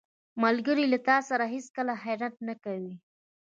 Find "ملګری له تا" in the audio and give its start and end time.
0.43-1.17